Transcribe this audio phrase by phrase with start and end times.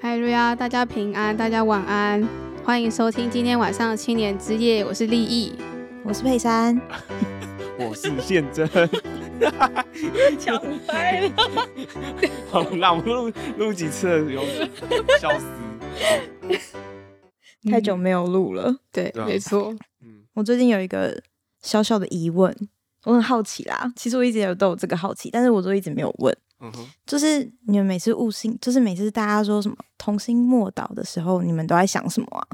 [0.00, 2.24] 嗨，瑞亚，大家平安，大家晚安，
[2.64, 4.84] 欢迎收听今天晚上的青年之夜。
[4.84, 5.52] 我是立意，
[6.04, 6.80] 我是佩珊，
[7.80, 8.64] 我是宪真，
[10.38, 11.32] 抢拍了。
[12.48, 14.30] 好，那我们录录几次了？
[14.30, 14.42] 有
[15.18, 15.46] 笑死，
[17.68, 18.70] 太久没有录了。
[18.70, 19.74] 嗯、对，对啊、没错。
[20.00, 21.20] 嗯，我最近有一个
[21.60, 22.56] 小小的疑问，
[23.04, 23.92] 我很好奇啦。
[23.96, 26.32] 其实我一直有都有这个好奇，但是我都一直没有问。
[26.60, 32.46] 嗯哼，就是你们每次悟性，就是每次大家说什么同心默祷的时候，你们都在想什么啊？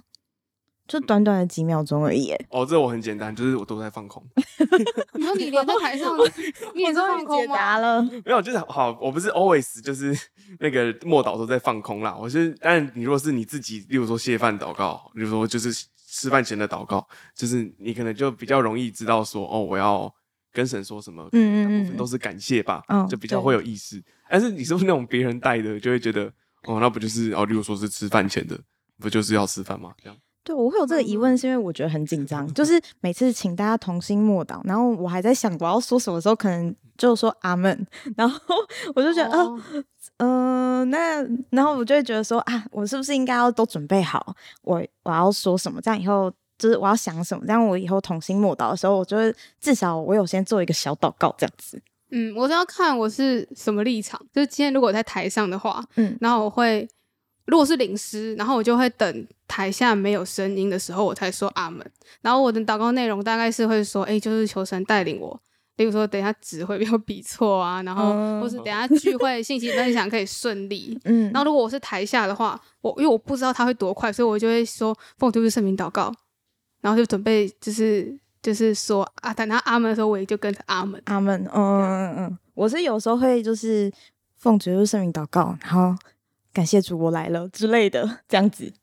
[0.86, 2.30] 就短短的几秒钟而已。
[2.50, 4.22] 哦，这我很简单，就是我都在放空。
[5.18, 6.14] 然后你连在台上，
[6.74, 7.56] 你也是放空吗？
[7.56, 10.14] 答了，没有，就是好，我不是 always 就是
[10.60, 12.14] 那个默祷都在放空啦。
[12.14, 20.14] 我是，但你如果是你自己，例如说谢饭祷告，比如说就是吃饭前的祷告，就是你可能就比较容易知道说，哦，我要。
[20.54, 21.28] 跟神说什么？
[21.32, 24.00] 嗯，嗯部分都是感谢吧，嗯，就比较会有意思。
[24.30, 27.44] 但是你是不是那种别人带的，就会觉得哦，那不就是哦？
[27.44, 28.58] 例如说是吃饭前的，
[29.00, 29.92] 不就是要吃饭吗？
[30.00, 30.16] 这样。
[30.44, 32.46] 对，我会有这个疑问，是因为我觉得很紧张。
[32.54, 37.86] 就是每次请大家同心默祷，然后我还在想我要说什么时候，可能就说阿门，
[38.16, 38.54] 然后
[38.94, 39.84] 我就觉得，嗯
[40.18, 46.32] 嗯、呃，那然后我就会觉得说啊，我是不是应该要都准备好，我我要说什么，这样以后。
[46.58, 51.82] 就是我要想什么，这样我以后同心默祷的时候，我就会至少我有先做一个小祷告这样子。
[52.10, 54.20] 嗯，我都要看我是什么立场。
[54.32, 56.88] 就是今天如果在台上的话，嗯，然后我会
[57.46, 61.84] 如果是领师，然后我就会等台下没有声音的时候，我才说阿门。
[62.22, 65.40] 然后我的祷告内容大概是会说，哎、欸，就是求神带领我，
[65.76, 70.96] 例如说等一下指挥没有比错啊，然后、嗯、或是等一下聚会信息分享可以顺利。
[71.04, 76.14] 嗯，然后如果我是台下的话，我因为我不知道他会多快，所以我就会说奉主圣名祷告。
[76.84, 81.42] 然后就准备，就是就是说啊，等他阿门的时候，我也就跟着阿门，阿门。
[81.54, 83.90] 嗯嗯嗯，我是有时候会就是
[84.36, 85.96] 奉主圣名祷告，然后
[86.52, 88.74] 感谢主我来了之类的，这样子，对。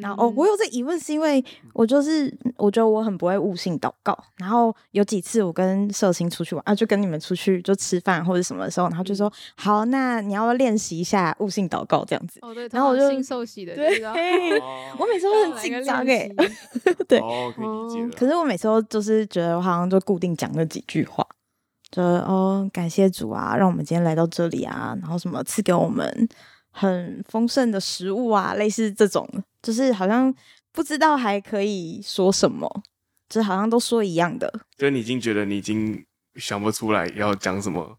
[0.00, 4.16] 然后哦，我有这疑问，是因为我就是我觉得我很不会悟性祷告。
[4.38, 12.38] 然后有几次我跟社青出去玩啊，就跟你们出去就吃饭或者什么的时候，然后就说好，那你要练习一下悟性祷告这样子。
[12.42, 14.02] 哦对，然后我就新受洗的，对，
[14.98, 16.30] 我每次都很紧张哎，
[17.06, 17.66] 对，哦，可以
[18.00, 18.16] 理解。
[18.16, 21.26] 可是我每次都就是觉得我好像就固定讲那几句话，
[21.90, 26.28] 就哦感谢主啊，让我们今天来到这里啊，然后什么赐给我们。
[26.74, 29.28] 很丰盛的食物啊，类似这种，
[29.62, 30.34] 就是好像
[30.72, 32.82] 不知道还可以说什么，
[33.28, 34.52] 就是好像都说一样的。
[34.76, 36.04] 就你已经觉得你已经
[36.36, 37.96] 想不出来要讲什么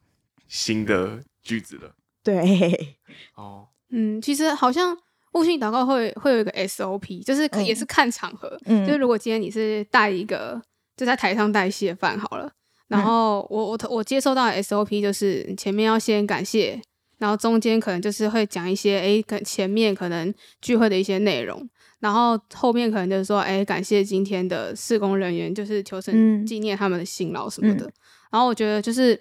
[0.47, 1.95] 新的句子了。
[2.23, 2.97] 对，
[3.35, 4.97] 哦，嗯，其实好像
[5.33, 8.57] 悟性祷告会会有一个 SOP，就是可也是看场合。
[8.65, 10.61] 嗯，就是如果今天你是带一个，
[10.95, 12.51] 就在台上带谢饭好了，
[12.87, 16.81] 然后我我我接收到的 SOP 就是前面要先感谢。
[17.19, 21.69] 然后中间可能就是会讲一些，哎，可前面可能聚会的一些内容，
[21.99, 27.85] 然后后面可能就是说，哎，感谢今天的施工人员，就是求神纪念他们的辛劳什么的。
[27.85, 27.93] 嗯、
[28.31, 29.17] 然后我觉得就是，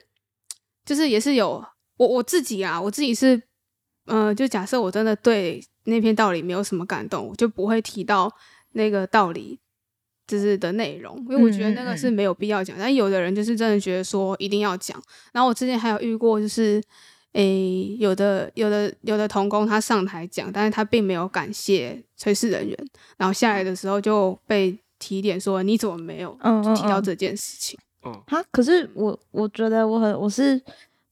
[0.84, 1.64] 就是也是有
[1.96, 3.40] 我我自己啊，我自己是，
[4.06, 8.28] 呃，就假设我真的对那篇道理没有什么感动，我就不会提到
[8.72, 9.60] 那个道理
[10.26, 12.76] 就是的内容，因为我觉得那个是没有必要讲。
[12.78, 15.00] 嗯、但有的人就是真的觉得说一定要讲。
[15.32, 16.82] 然后我之前还有遇过就是。
[17.32, 22.76] 诶、欸，有的、有的、有的童工他上台讲，但是他并没有感谢炊事人员，
[23.16, 26.36] 然后下来的时候就被提点说，你怎么没有
[26.74, 27.78] 提到这件事情？
[28.04, 30.60] 嗯，哈、嗯，可是我我觉得我很我是。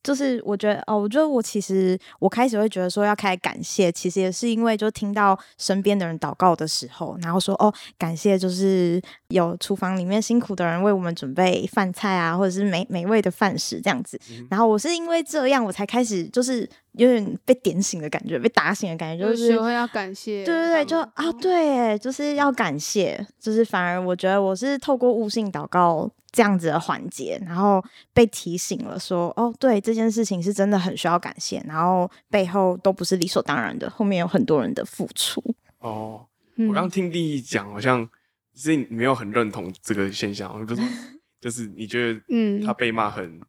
[0.03, 14.19] 就是我觉得哦，我觉得我其实我开始会觉得说要开始感谢，其实也是因为就听到身边的人祷告的时候，然后说哦，感谢就是有厨房里面辛苦的人为我们准备饭菜啊，或者是美美味的饭食这样子。
[14.49, 20.45] 然后我是因为这样，我才开始就是有点被点醒的感觉，被打醒的感觉，就是学会要感谢。
[20.45, 26.11] 对对对，就啊，对，就是要感谢，就是反而我觉得我是透过悟性祷告。
[26.33, 27.85] 这样子的环节，然后
[28.15, 35.43] 被提醒了说，哦，对，这件事情是真的很需要感谢，然后背后都不是理所当然的，后面有很多人的付出。
[35.81, 36.25] 哦，
[36.69, 38.09] 我刚听立意讲，好像
[38.55, 40.83] 是你没有很认同这个现象，就是
[41.43, 43.41] 就是你觉得，嗯，他被骂很，嗯、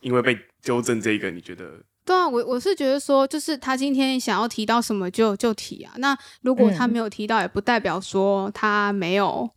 [0.00, 1.80] 因为被纠正这个，你觉得？
[2.06, 9.50] 对啊，我我是觉得说，就是他今天想要提到什么就就提啊，那如果他没有提到，也不代表说他没有。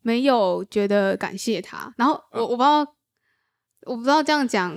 [0.00, 2.94] 没有觉得感谢他，然后我我不知道，
[3.82, 4.74] 我不知道这样讲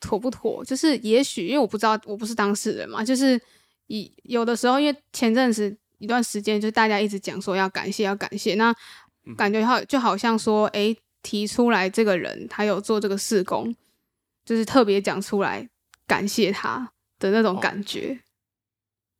[0.00, 3.40] 妥不妥，就是也许因为我不知道，我不是当事人嘛，就是
[3.86, 8.74] 以有的时候，因为前阵子一段时间，就大家一直讲说要感谢，要感谢，那
[9.36, 13.72] 感觉好就好像说，诶，提出来这个人他有做这个事工，
[14.44, 15.68] 就是特别讲出来
[16.06, 18.20] 感谢他的那种感觉。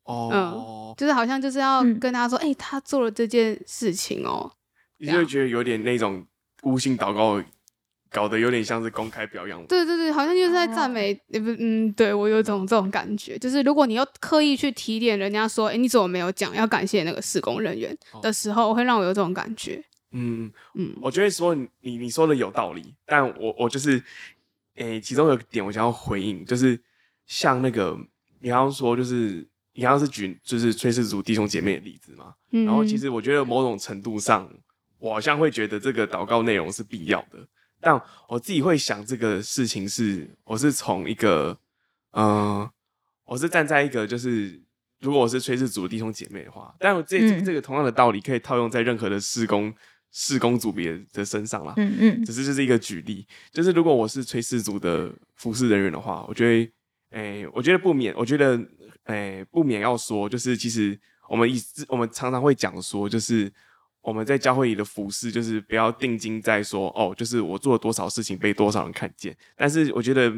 [0.05, 4.53] 哦、嗯，就是好像就是要跟他说，哎、嗯欸，他做了这件事情哦，
[4.99, 6.25] 你就会觉得有点那种
[6.63, 7.43] 悟性祷告，
[8.09, 9.61] 搞得有点像是公开表扬。
[9.67, 17.97] 对对对，好像就是在赞美，也、哦、不嗯，对我有种这种感觉，就是如果你要刻意去提点人家说，哎、欸，你怎么没有讲要感谢那个施工人员。
[18.23, 19.83] 的时候，哦、会让我有这种感觉。
[20.13, 21.69] 嗯嗯，我觉得说你
[21.99, 24.01] 你说的有道理，但我我就是，
[24.77, 26.79] 诶、欸，其中有一个点我想要回应，就是
[27.27, 27.99] 像那个
[28.41, 34.49] 你刚刚说，就是你刚刚是举就是炊事组弟兄姐妹的例子嘛，嗯、然后其实我觉得某种程度上，
[34.99, 37.47] 我好像会觉得这个祷告内容是必要的，
[37.81, 41.59] 但我自己会想这个事情是，我是从一个，
[42.13, 42.71] 嗯、呃，
[43.25, 44.63] 我是站在一个就是，
[45.01, 49.75] 如果我是炊事组弟兄姐妹的话，但我这、嗯、这个同样的道理可以套用在任何的施工。
[50.19, 56.73] 事工组别的身上啦，嗯嗯，只是就是一个举例，就是如果我是炊事组的服侍人员的话，我觉得，
[57.11, 58.57] 哎、欸，我觉得不免，我觉得，
[59.03, 60.99] 哎、欸，不免要说，就是其实
[61.29, 63.53] 我们一直我们常常会讲说，就是
[64.01, 70.33] 我们在教会里的服侍，就是不要定睛在说，哦，就是我做了多少事情被多少人看见，但是我觉得，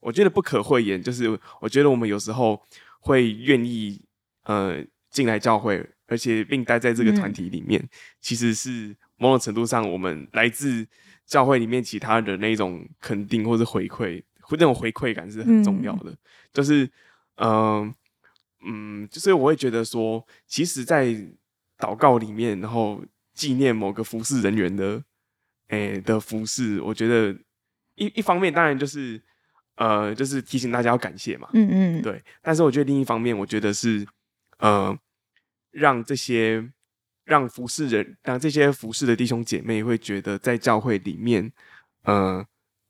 [0.00, 2.58] 我觉得不可讳言，就是我觉得我们有时候
[3.00, 4.00] 会愿意，
[4.44, 7.88] 呃，进来教会，而且并待在这个团体里面，嗯、
[8.22, 8.96] 其实是。
[9.18, 10.86] 某种程度上，我们来自
[11.26, 16.10] 教会里面其他的那种肯定或是回馈，或那种回馈感是很重要的。
[16.10, 16.18] 嗯、
[16.52, 16.84] 就是，
[17.36, 17.94] 嗯、呃、
[18.64, 21.06] 嗯，就是我会觉得说，其实，在
[21.78, 23.04] 祷告里面，然后
[23.34, 25.02] 纪念某个服侍人员的，
[25.68, 27.36] 诶、欸、的服侍，我觉得
[27.96, 29.20] 一一方面当然就是，
[29.74, 32.22] 呃，就是提醒大家要感谢嘛，嗯嗯，对。
[32.40, 34.06] 但是我觉得另一方面，我觉得是，
[34.58, 34.96] 呃，
[35.72, 36.70] 让这些。
[37.28, 41.52] 让服侍人，让这些服侍的弟兄姐妹会觉得在教会里面，
[42.04, 42.44] 呃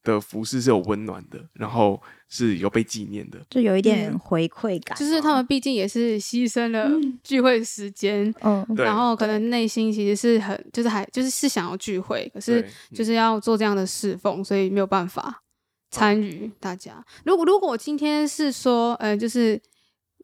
[0.05, 4.97] 的服侍是有温暖的，然后是有被纪念的，就有一点回馈感。
[4.97, 6.89] 就是他们毕竟也是牺牲了
[7.23, 12.65] 聚会时间，嗯，然后可能内心其实是很，就是还就是是想要聚会，可是
[12.95, 15.43] 就是要做这样的侍奉，所以没有办法
[15.91, 17.05] 参与大家。
[17.25, 19.61] 如果如果今天是说，呃，就是。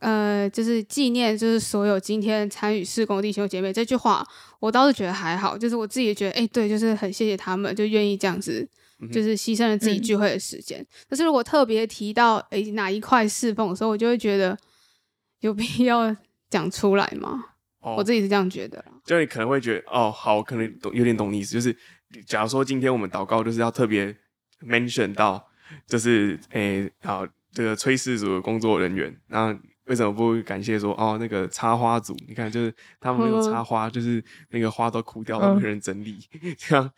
[0.05, 4.23] 呃，就是纪念，就是所有今天参与施工弟兄姐妹这句话，
[4.61, 5.57] 我倒是觉得还好。
[5.57, 8.69] 就是我自己也觉得，哎、欸，对，就是很谢谢他们，就愿意这样子，
[9.11, 10.79] 就是牺牲了自己聚会的时间。
[10.79, 14.55] 嗯、但是如果特别提到哎、欸、哪一块侍奉的时候，我就会觉得
[15.41, 16.15] 有必要
[16.51, 17.43] 讲出来吗？
[17.81, 18.85] 哦、我自己是这样觉得。
[19.07, 21.55] 就你可能会觉得，哦，好，可能懂，有点懂你意思。
[21.55, 21.75] 就是
[22.27, 24.15] 假如说今天我们祷告，就是要特别
[24.61, 25.43] mention 到，
[25.87, 29.59] 就是哎、欸，好，这个炊事组的工作人员，然后。
[29.87, 36.91] 为什么不感谢说哦，那个插花组，你看就是他们没有插花，嗯、就是那个花都枯掉了，没人整理，嗯、 这样，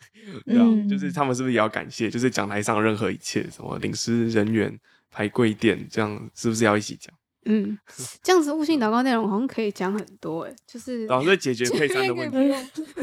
[0.45, 2.09] 对就是他们是不是也要感谢？
[2.09, 4.79] 就是讲台上任何一切，什么领诗人员、
[5.11, 7.13] 排柜店，这样是不是要一起讲？
[7.49, 7.77] 嗯，
[8.21, 12.37] 这样子悟性祷告内容好像可以讲很多哎，就是老是解决配餐的问题。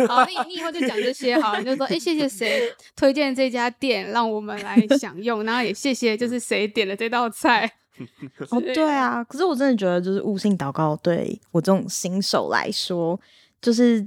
[0.07, 7.71] 好，你你以后就讲这些好了，你就说哎，谢谢谁推荐这家店让我们来享用，然后也谢谢就是谁点了这道菜。
[8.51, 13.19] 哦，对啊，可是我真的觉得，就是悟性祷告对我这种新手来说，
[13.61, 14.05] 就是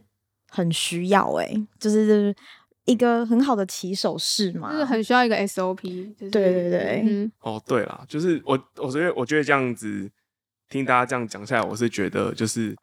[0.50, 2.36] 很需要哎、欸，就是
[2.86, 6.32] 一个很好的起手式嘛，就是很需要一个 SOP、就是。
[6.32, 10.10] 对对对，嗯、哦，对啦，就是我，我觉得，我觉得这样子
[10.70, 12.76] 听大家这样讲下来，我是觉得，就是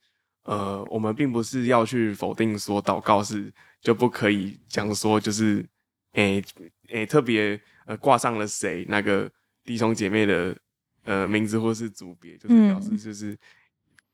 [0.44, 5.64] 呃，我们并不是要去否定说祷告是就不可以讲说，就是
[6.12, 6.44] 诶诶、
[6.88, 9.30] 欸欸，特别呃挂上了谁那个
[9.64, 10.56] 弟兄姐妹的。
[11.04, 13.38] 呃，名字或是组别，就是表示就是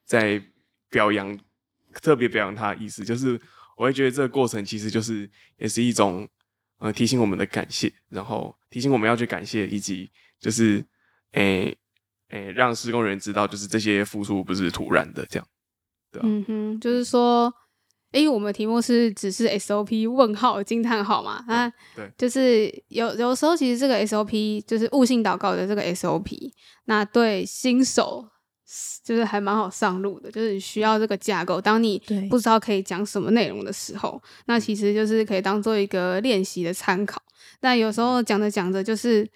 [0.04, 0.42] 在
[0.88, 1.40] 表扬，嗯、
[2.02, 3.40] 特别表扬他的意思，就是
[3.76, 6.28] 我会觉得这个过程其实就是也是一种
[6.78, 10.84] 呃提醒我们的感谢，然后提醒我们要去感谢，以及就是
[11.32, 11.76] 诶
[12.28, 15.48] 诶、欸欸、让施工人知道，就是这些付出不是突然的，这样，
[16.12, 16.28] 对吧？
[16.28, 17.52] 嗯哼，就是说。
[18.12, 26.52] 因为我们的题目是只是 SOP 问号惊叹号嘛，啊，对，就是有有时候其实这个 SOP 就是悟性祷告的这个 SOP，
[26.86, 28.28] 那对新手
[29.04, 31.60] 就是还蛮好上路的，就是需要这个架构。
[31.60, 37.22] 当你不知道可以讲什么内容的时候，那其实就是可以当做一个练习的参考。
[37.60, 39.28] 但有时候讲着讲着就是，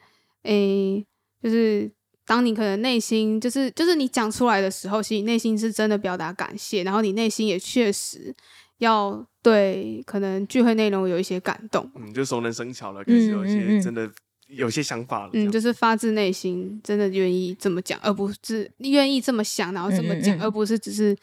[0.43, 1.07] 诶、欸，
[1.43, 1.91] 就是
[2.27, 8.35] 当你可能内心就是就是你讲出来的时候，其实你内心是真的表达感谢，然后你内心也确实。
[8.79, 14.11] 要对可能聚会内容有一些感动，嗯，就熟能生巧了，开始有一些真的
[14.49, 21.17] 有些想法了，嗯，就是发自内心真的愿意这么讲，而不是愿意这么想，然后这么讲，而不是只是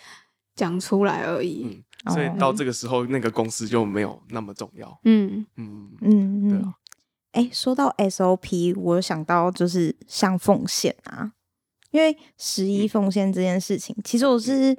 [0.55, 1.83] 讲出来而已。
[2.05, 4.99] 嗯，所以到这个时候，那个公司就没有那么重要。
[5.03, 6.73] 嗯嗯嗯，对啊。
[7.33, 11.33] 哎，说到 SOP，我想到就是像奉献啊。
[11.91, 14.71] 因为十一奉献这件事情，其实我是，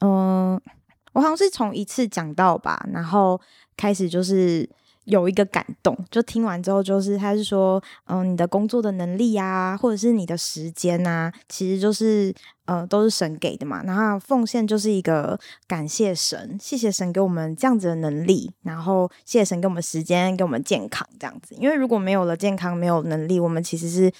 [0.00, 0.62] 嗯、呃，
[1.12, 3.40] 我好像是从一次讲到吧，然后
[3.76, 4.68] 开始就是。
[5.06, 12.32] 有一个感动，就听完之后，就是他是说，嗯、你的工作的能力啊，或者是你的时间啊，其实就是，
[12.66, 13.82] 呃，都是神给的嘛。
[13.82, 21.56] 然后奉献就是一个感谢神，谢谢神给我们这样子的能力，然后谢谢神给我们时间，给我们健康这样子。
[21.58, 24.12] 因为如果没有了健康，没有能力，我们其实是。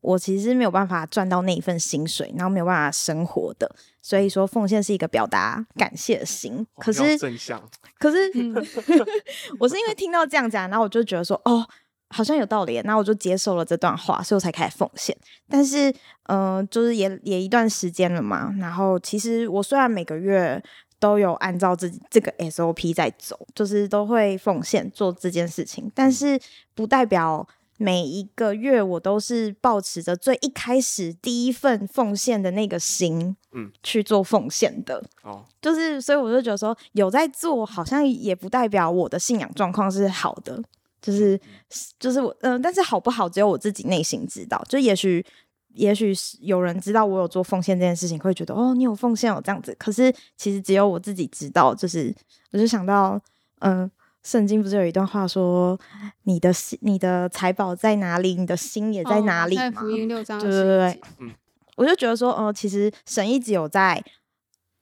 [0.00, 6.66] 我其实是没有办法赚到那一份薪水，然后没有办法生活的，所以说奉献是一个表达感谢的心。
[6.76, 7.62] 可是，正向。
[7.98, 8.30] 可是，
[9.58, 11.66] 我是因为听到这样讲，然后我就觉得说，哦，
[12.10, 15.16] 好像有道理，然后我就接受了这段话，所以我才开始奉献。
[15.48, 15.90] 但是，
[16.24, 18.54] 嗯、呃，就是也也一段时间了嘛。
[18.58, 20.62] 然后，其实我虽然每个月
[21.00, 26.40] 都有按照自己这个 SOP 在走，就是都会奉献做这件事情，但是
[26.74, 27.46] 不代表。
[27.80, 35.02] 每一个月，我都是抱持着最一开始第一份奉献的那个心，嗯，去做奉献的。
[35.22, 40.60] 哦，就是，所以我就觉得说，有在做，好像也不代表我的信仰状况是好的。
[41.00, 41.40] 就是，
[42.00, 44.60] 就是我，嗯、呃，但是好不好，只有我自己内心知道。
[44.68, 45.24] 就也许，
[45.74, 49.72] 也许有人知道我有做奉献这件事情，会觉得哦，你有奉献，哦这样子。
[49.78, 51.72] 可是，其实只有我自己知道。
[51.72, 52.12] 就是，
[52.50, 53.12] 我就想到，
[53.60, 53.90] 嗯、呃。
[54.24, 55.78] 圣经不是有一段话说
[56.24, 61.32] ：“你的心，你的财宝在哪里，你的心也在哪里吗？”在福音六章，对对对，嗯，
[61.76, 64.02] 我就觉得说，呃，其实神一直有在，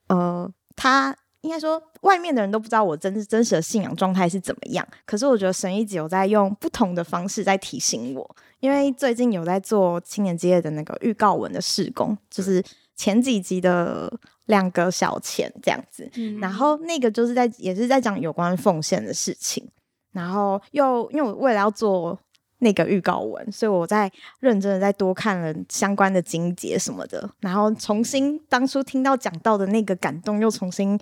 [0.09, 12.65] 呃，他应该说，外面的人都不知道我真真实的信仰状态是怎么样，可是我觉得神一直有在用不同的方式在提醒我，因为最近有在做青年之夜的那个预告文的试工，就是
[12.97, 14.13] 前几集的。
[14.47, 19.69] 两个小钱这样子，嗯、然后那个就是在也是在讲有关奉献的事情，
[20.13, 22.19] 然后又因为我为了要做
[22.59, 24.11] 那个预告文，所以我在
[24.41, 30.99] 认真的再多看了相关的经节什么的，然后重新当初听到讲到的那个感动，又重新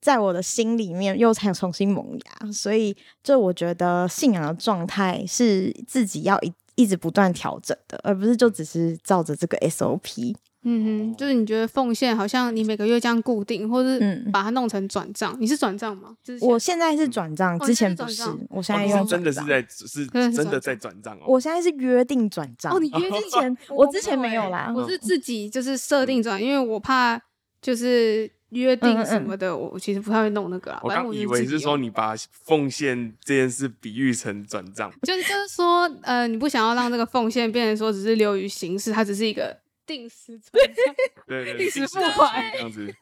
[0.00, 10.36] 在我的心里面又才重新萌芽，所以就我觉得信仰的状态是自己要一一直不断调整的，而不是就只是照着这个 SOP。
[10.66, 16.16] 嗯哼，就是你觉得奉献好像你每个月这样固定，或是把它弄成转账，你是转账吗？
[16.40, 21.24] 我现在是转账，之前不是，我现在用真的是在是真的在转账哦。
[21.26, 22.74] 我现在是约定转账。
[22.74, 23.56] 哦，你约定之前？
[23.68, 27.20] 我之前没有啦，我是自己就是设定转，因为我怕
[27.60, 30.80] 就是约定什么的，我其实不太会弄那个啦。
[30.82, 39.62] 我刚以为是说你把奉献这件事比喻成转账，就是就是说呃，你不想要让这个奉献变成说只是流于形式，它只是一个。
[39.86, 40.62] 定时存
[41.26, 42.94] 对对，定时付款这样子，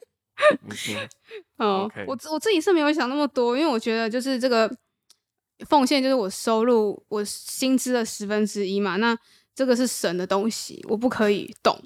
[0.62, 0.94] 没错。
[1.58, 4.70] 哦，我我自己是没有想那么多，因为我觉得就是这个
[5.68, 9.16] 奉献就是我收入我薪资的十分之一嘛，那
[9.54, 11.78] 这个是神的东西，我不可以动。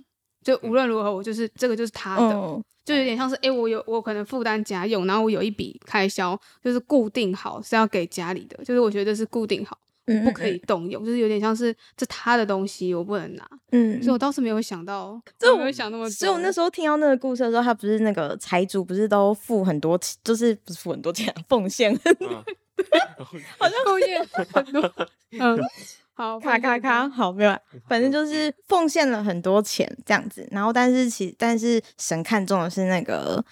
[0.43, 9.77] 就无论如何，我就是这个就是他的，嗯、就有点像是哎、欸，我有我可能负担家用，然后我有一笔开销就是固定好是要给家里的，就是我觉得这是固定好。
[10.25, 13.45] 不可以动用，嗯嗯就是有点像是这他的东西，我不能拿。
[13.73, 16.11] 嗯，所以我倒是没有想到，这我没有想那么多。
[16.11, 21.93] 所以我那时候听到那个故事的时候，他不是那个财主，不是都付很多钱，就是不是付很多钱，奉献，
[23.59, 24.93] 好像奉献很多。
[25.39, 25.59] 嗯，
[26.15, 27.59] 好，咔咔咔，好，没有，
[27.89, 30.47] 反正就是奉献了很多钱这样子。
[30.53, 33.45] 然后，但是其但是神看中的是那个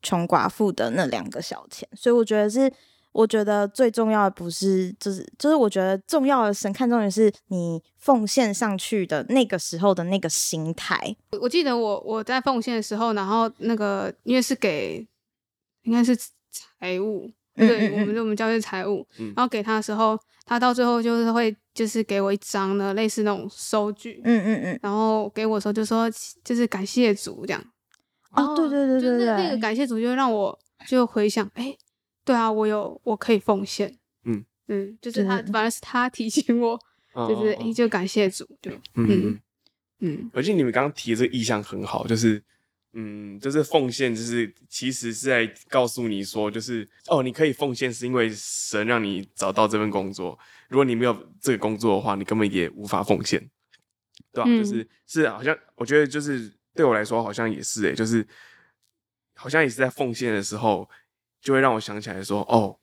[0.00, 2.72] 穷寡妇的那两个小钱，所以我觉得是。
[3.16, 11.16] 我觉得最重要的不是，就是就是，我觉得重要的神看重的是你奉献上去的那个时候的那个心态。
[11.40, 15.06] 我记得我我在奉献的时候，然后那个因为是给
[15.84, 16.14] 应该是
[16.78, 26.06] 财务，对，我们就我们叫是财务，然后给他的时候，他到最后就是会就是给我一张呢，类似那种收据，嗯嗯嗯，然后给我的时候就说
[26.44, 27.64] 就是感谢主这样。
[28.32, 31.74] 哦，对对对对对，就是那个感谢主就让我就回想，哎。
[32.26, 33.96] 对啊，我有，我可以奉献。
[34.24, 36.76] 嗯嗯，就是他，反而是他提醒我，
[37.14, 39.40] 就是哎，就感谢主，对，嗯嗯
[40.00, 40.30] 嗯。
[40.34, 42.42] 而且你们刚刚提的这个意向很好，就是
[42.94, 50.36] 嗯，就是奉献，就是其实是在告诉你说，就是哦，你可以奉献，是因为神让你找到这份工作。
[50.68, 53.48] 如果你没有这个工作的话，你根本也无法奉献，
[54.32, 54.50] 对吧？
[54.50, 58.26] 就是是好像我觉得就是对我来说，好像也是哎，就是
[59.36, 60.90] 好像也是在奉献的时候。
[61.46, 62.76] 就会让我想起来说，哦，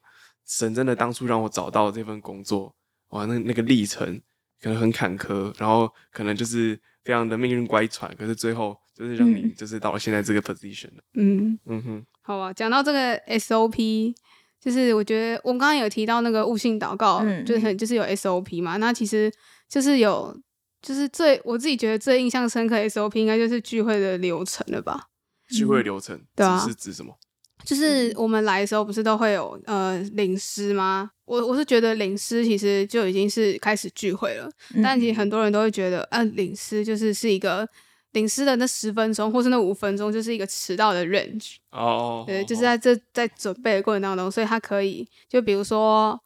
[0.46, 2.74] 神真的当初让我找到这份工作，
[3.10, 4.22] 哇，那那个历程
[4.62, 14.15] 可能很坎坷，然后可能就是非常的命运乖舛，可是最后就是让你就是到了现在这个 position 嗯嗯哼，好啊，讲到这个 SOP，
[14.62, 19.29] 就是我觉得我们刚刚有提到那个悟性祷告，嗯、就是很就是有 SOP 嘛，那其实
[19.67, 20.34] 就是有
[20.82, 25.10] 就是最我自己觉得最印象深刻 SOP 应该就是聚会的流程了吧？
[25.50, 27.20] 聚会流程，对啊，是指什么？
[27.63, 31.10] 就是我们来的时候不是都会有呃领诗吗？
[31.25, 37.67] 我我是觉得领诗其实就已经是开始聚会了，嗯、但其实很多人都会觉得，嗯、呃，领诗就是是一个
[38.12, 46.20] 领诗的那十分钟或是那五分钟就是一个迟到的 range 哦，对，就是在这在准备的过程当中，所以他可以就比如说。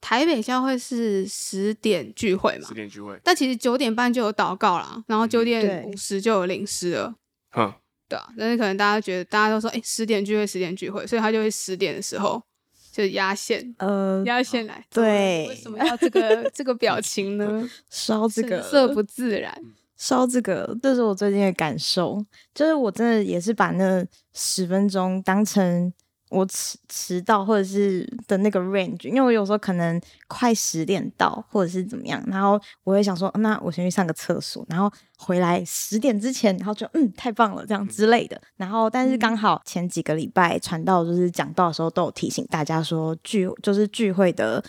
[0.00, 2.68] 台北教会是十点聚会嘛？
[2.68, 7.12] 十点聚会，但其实九点半就有祷告啦，然后九点五十就有领诗了。
[7.56, 7.74] 嗯，
[8.08, 12.42] 对啊，但是可能大家觉得大家都说，哎、欸，十点聚会，十点聚会，所以他就会十点的时候
[12.90, 14.84] 就压线，呃，压线来。
[14.90, 17.68] 对，为什么要这个 这个表情呢？
[17.90, 19.56] 烧这个色不自然，
[19.96, 22.24] 烧这个，这是我最近的感受，
[22.54, 25.92] 就是我真的也是把那十分钟当成。
[26.30, 38.40] 我迟迟到或者是的那个 range，因为我有时候可能快十点到或者是怎么样，然后我会想说，那我先去上个厕所，然后回来十点之前，然后就嗯太棒了这样之类的。
[38.56, 44.62] 然后但是刚好前几个礼拜传道就是讲到的时候都有提醒大家说聚就是聚会的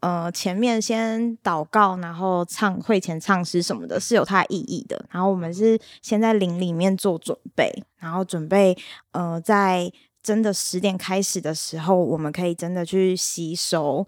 [0.00, 5.04] 呃前面先祷告，然后唱会前唱诗什么的是有它的意义的。
[5.10, 8.78] 然后我们是先在灵里面做准备，然后准备
[9.10, 9.92] 呃在。
[10.22, 14.06] 真的十点开始的时候，我们可以真的去吸收，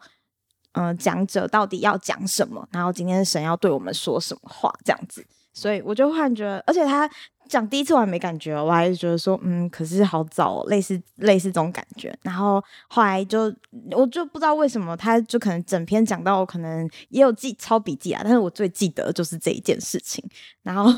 [0.72, 5.26] 嗯、讲者到底要讲什么，然后今天神要对我们说什么话，这样子。
[5.54, 7.08] 所以我就忽然觉得，而且他
[7.48, 12.14] 讲第一次我还没感觉，我还是觉得说，嗯，可是好早，类似类似这种感觉。
[12.22, 13.52] 然后后来就
[13.90, 20.22] 我就不知道为什么，他就可能整篇讲到，可能也有记抄笔记啊，但是我最记得就是这一件事情。
[20.62, 20.92] 然后。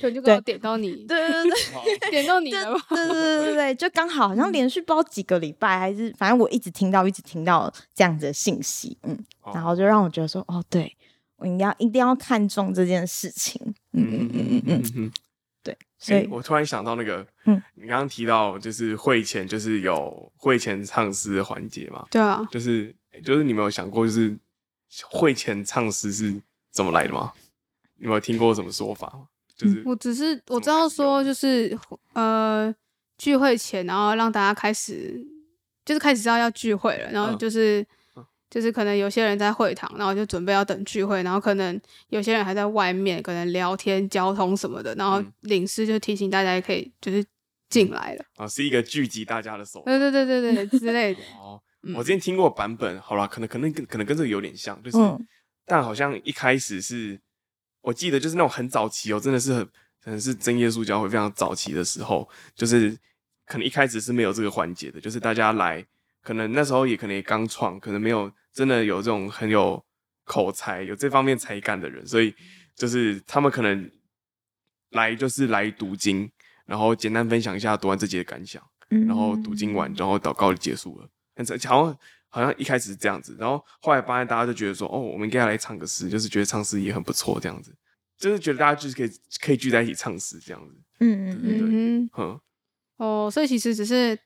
[0.00, 2.50] 就就刚好点到你，对对对， 点到你？
[2.52, 9.18] 对对对对对，就刚好好像连续不知道几个礼拜，还是反正我一直听到，一直听到这样子的信息，嗯，
[9.52, 10.96] 然后就让我觉得说，哦，对
[11.36, 13.60] 我应该一定要看重这件事情，
[13.92, 15.12] 嗯嗯嗯嗯嗯，
[15.62, 24.34] 对，所以、欸、我突然想到那个，嗯，你刚刚提到就是会前就是有会前唱诗的环节嘛，对啊，就是就是你没有想过就是
[25.10, 27.32] 会前唱诗是怎么来的吗？
[27.96, 29.26] 你有没有听过什么说法吗？
[29.56, 31.78] 就是我只是我知道说，就是
[32.14, 32.74] 呃
[33.16, 35.24] 聚会前，然后让大家开始
[35.84, 37.80] 就是开始知道要聚会了，然后就是、
[38.16, 47.24] 嗯、就是可能有些人在会堂，然后就准备要等聚会，然后可能有些人还在外面，可能聊天、交通什么的，然后领事就提醒大家可以就是
[47.68, 51.20] 进来了啊，是一个聚集大家的手，对对对对对之类的。
[51.38, 51.62] 哦，
[51.94, 55.24] 我之前听过版本，好啦，可能可能跟可能跟这个有点像，就是、嗯、
[55.64, 57.20] 但好像一开始是。
[57.84, 59.64] 我记得就是那种很早期哦，真的是很
[60.02, 62.90] 可能是真耶稣教会非常早期的时候，就是
[63.44, 65.84] 可能一开始是没有这个环节的，就是大家来，
[66.22, 69.84] 可能那时候也可能也刚创，可能没有真的有这种很有
[70.24, 72.34] 口才、有这方面才干的人，所以
[72.74, 73.90] 就是他们可能
[74.92, 76.30] 来就是来读经，
[76.64, 81.98] 然后简单分享一下读完这节的感想，然后读经完，然后祷告就结束了，很好像。
[82.34, 87.72] 好像一开始是这样子，然后后来发现大家就觉得说，哦，我们应该要来唱个诗，就是觉得唱诗也很不错，这样子，
[88.18, 90.74] 就是觉得大家就是可以可以聚在一起唱诗这样子。
[90.98, 92.40] 嗯嗯嗯嗯。
[92.96, 94.18] 哦，所以其实只是，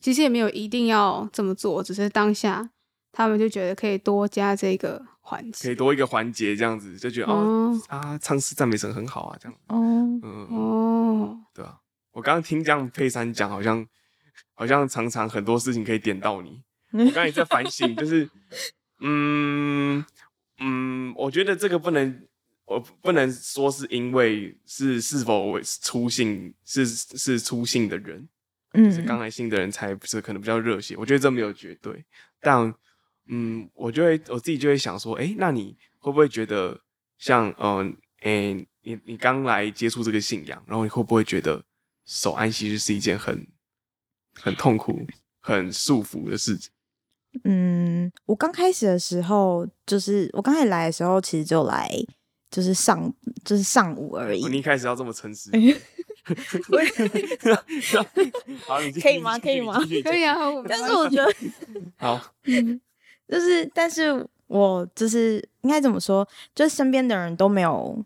[0.00, 2.68] 其实也没有一定要这么做，只是当下
[3.12, 9.56] 他们就觉得可以多加这个环节，可以多一个环节这样子，就觉得哦，哦啊，唱诗赞美神很好啊，这样。
[9.68, 9.78] 哦。
[10.24, 11.38] 嗯哦。
[11.54, 11.78] 对啊，
[12.10, 13.86] 我刚刚听这样佩珊讲，好像
[14.54, 16.64] 好像常常很多事情可以点到你。
[16.92, 18.28] 我刚才也在反省，就是，
[19.00, 20.04] 嗯
[20.58, 22.26] 嗯，我觉得这个不能，
[22.64, 28.28] 我不能说是因为是是否初信是是粗信的人，
[28.72, 32.04] 嗯，就是刚来信的人才不是可能比较热血，我觉得这没有绝对，
[32.40, 32.74] 但
[33.26, 36.80] 嗯，我就会我自己就会想说，哎、欸，那你会不会觉得
[37.18, 41.62] 像嗯，哎、呃欸，你你刚来接触这个信仰，然后你会不会觉得
[42.06, 43.46] 守安息日是一件很
[44.34, 45.06] 很痛苦、
[45.40, 46.72] 很束缚的事情？
[47.44, 51.88] 嗯，我刚开始的时候，就是我刚开始来的时候，其实就来
[52.50, 53.12] 就是上
[53.44, 54.44] 就是上午而已。
[54.48, 55.50] 你一开始要这么诚实？
[58.66, 59.38] 好，你可以吗？
[59.38, 59.78] 可以吗？
[60.04, 60.36] 可以啊。
[60.68, 61.32] 但是我觉得
[61.96, 62.80] 好，嗯，
[63.28, 66.26] 就是但是我就是应该怎么说？
[66.54, 68.04] 就是身边的人都没有。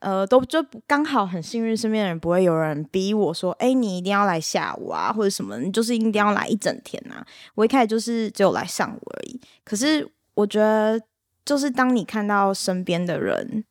[0.00, 7.24] 呃，都就刚好很幸运，身边的人不会有人逼我说，哎、你一定要来下午啊，或者什么，你就是一定要来一整天啊。
[7.54, 9.40] 我一开始就是只有来上午而已。
[9.64, 11.00] 可是我觉得，
[11.44, 13.64] 就是当你看到身边的人，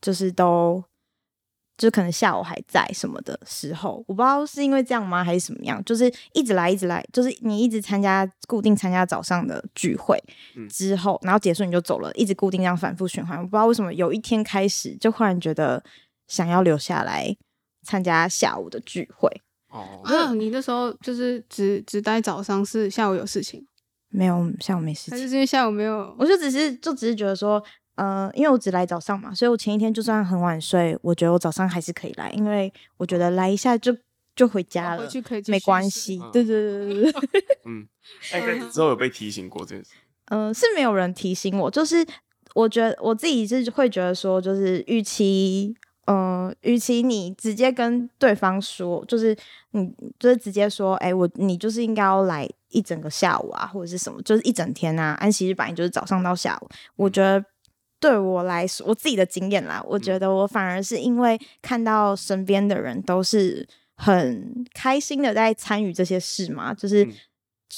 [0.00, 0.82] 就是都
[1.78, 10.20] 就可能下午还在什么的时候，我不知道是因为这样吗，还是什么样，就是一直来一直来，就是你一直参加固定参加早上的聚会
[10.68, 13.38] 之后，然后结束你就走了，一直固定这样反复循环。
[13.38, 15.82] 我不知道为什么有一天开始就忽然觉得
[16.26, 17.36] 想要留下来
[17.84, 19.30] 参加下午的聚会。
[19.70, 23.64] 哦，那你那时候就是只只待早上，是下午有事情？
[24.08, 25.12] 没有，下午没事情。
[25.12, 26.12] 还是因为下午没有？
[26.18, 27.62] 我就只是就只是觉得说。
[27.98, 33.92] 呃，因为我只来早上嘛，所以我前一天就算很晚睡，我觉得我早上还是可以来，因为我觉得来一下就
[34.36, 36.16] 就回家了，回去可以没关系。
[36.32, 37.44] 对对对对对。
[37.66, 37.88] 嗯，
[38.30, 39.90] 哎，之后有被提醒过这件事？
[40.26, 42.06] 嗯、 呃，是没有人提醒我，就是
[42.54, 45.74] 我觉得我自己是会觉得说，就是与其，
[46.06, 49.36] 呃，与其你直接跟对方说，就是
[49.72, 57.44] 你就是直接说，哎，我你就是应该要来一整个下午啊，或者是什么，就是一整天啊，安息日本来就是早上到下午，我觉得。
[58.00, 67.04] 对我来说，我自己的经验啦，我觉得我反而是因为看到身边的人都是很开心的在参与这些事嘛，就是、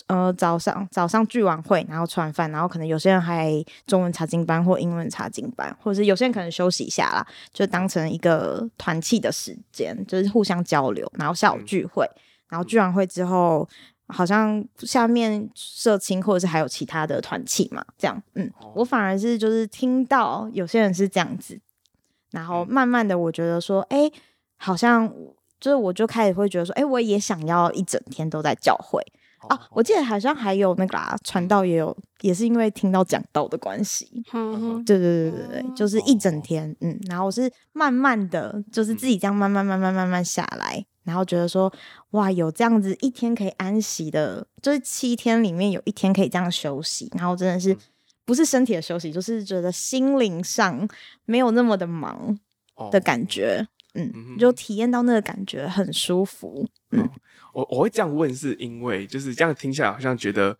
[0.09, 3.53] 嗯、呃早上早上聚完会，然后吃完饭，然后可能有些人还
[3.87, 13.69] 中文查经班或英文查经班，或者是有些人可能休息一下啦，就当成一个团契的时间，就是互相交流，然后下午聚会，嗯、然后聚完会之后。
[14.11, 21.61] 好像下面社青或者是还有其他的团体嘛，这样，嗯，我反而是就是听到有些人是这样子，
[22.31, 24.13] 然后慢慢的我觉得说，哎、欸，
[24.57, 25.13] 好像
[25.59, 29.03] 就是我就开始会觉得说，哎、欸，我也想要一整天都在教会。
[29.49, 29.69] 啊。
[29.71, 40.85] 我记得好像还有那个啊，传道也有，也是因为听到讲道的关系，嗯，对对对对对，就是一整天，嗯，然后我是慢慢的就是自己这样慢慢慢慢慢慢下来。
[41.11, 41.73] 然后觉得说，
[42.11, 47.77] 哇，有这样子一天可以安息的，就是七天里面有一天可以这样休息，然后真的是
[48.25, 50.89] 不是身体的休息，就是觉得心灵上
[51.25, 52.39] 没有那么的忙
[52.93, 56.65] 的感觉，嗯，就体验到那个感觉很舒服。
[56.93, 57.11] 嗯，
[57.53, 60.57] 我我会这样问，是因为就是这样听起来好像觉得，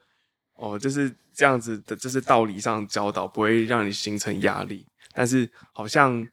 [0.55, 4.85] 哦，就是这样子的，就是道理上教导不会让你形成压力，
[5.15, 6.27] 但是好像，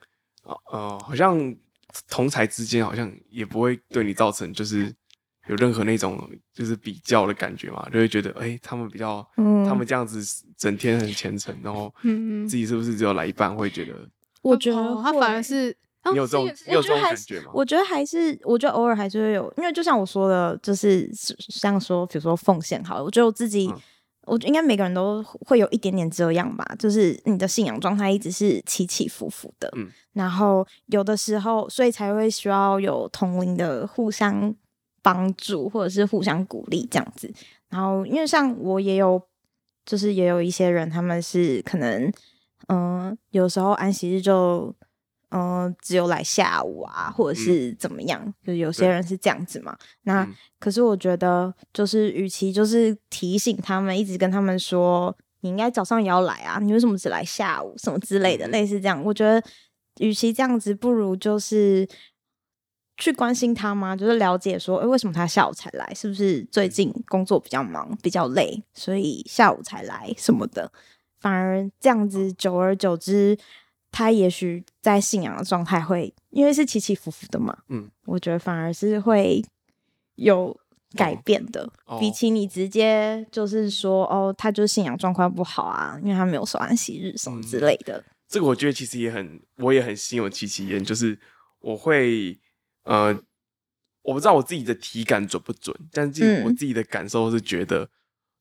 [0.72, 1.56] 呃，好像。
[2.10, 4.94] 同才之间好像也不会对你造成就是
[5.48, 10.22] 有任何那种就是比较的感觉嘛，就会觉得哎、欸，他们比较，嗯、他们这样子
[10.58, 11.94] 整天很虔诚，然后
[12.48, 13.94] 自己是不是只有来一半会觉得？
[14.42, 15.76] 我觉得他反而是
[16.12, 17.52] 你有这种你有这种感觉吗？
[17.54, 23.74] 我觉得还是，我觉得偶尔还是会有，因为就像我说的，就是像说，比如说奉献好了，我觉得我自己。
[24.28, 34.54] 嗯我觉得应该每个人都会有一点点这样吧，就是你的信仰状态一直是起起伏伏的，嗯，然后有的时候，所以才会需要有同龄的互相
[35.02, 37.34] 帮助或者是互相鼓励这样子。
[37.70, 39.22] 然后因为像我也有，
[39.86, 42.12] 就是也有一些人，他们是可能，
[42.68, 44.76] 嗯、呃，有时候安息日就。
[45.30, 48.22] 嗯、呃，只有来下午啊，或者是怎么样？
[48.26, 49.78] 嗯、就有些人是这样子嘛。
[50.04, 57.74] 那、嗯、可是我觉得，就是与其就是提醒他们，一直跟他们说，你应该早上也要来啊，你为什么只来下午？
[57.78, 59.04] 什么之类的，嗯、类似这样。
[59.04, 59.44] 我觉得，
[60.00, 61.86] 与其这样子，不如就是
[62.96, 65.92] 去关心他嘛，就是了解说，哎、欸，为什么他下午才来？
[65.94, 70.72] 是不是最近工作比较忙，比较累，所以下午才来什么的？
[71.20, 73.38] 反而这样子，久而久之。
[73.98, 79.44] 他也许在信仰的状态会，因为是起起伏伏的嘛，嗯，我觉得反而是会
[80.18, 80.56] 有
[80.94, 88.04] 改变的，哦、比起你直接就是说哦，他就是信仰状况不好啊，因为他没有守安息日什么之类的、嗯。
[88.28, 91.20] 这个我觉得其实也很，我也很心有戚戚焉，就是
[91.62, 92.40] 我会
[92.84, 93.20] 呃，
[94.04, 97.90] 我不知道我自己的体感准不准，但是我自己的感受是觉得，嗯、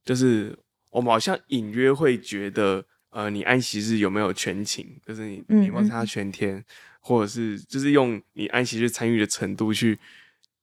[0.05, 0.59] 就是
[0.91, 2.85] 我们好像隐约会觉得。
[3.11, 5.01] 呃，你安息日有没有全勤？
[5.07, 6.65] 就是你你望他全天，嗯嗯，
[7.01, 9.99] 或者是就是用你安息日参与的程度去，